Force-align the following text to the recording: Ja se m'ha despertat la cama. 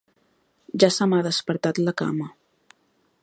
Ja 0.83 0.89
se 0.95 1.07
m'ha 1.11 1.19
despertat 1.27 1.83
la 1.89 1.95
cama. 2.03 2.31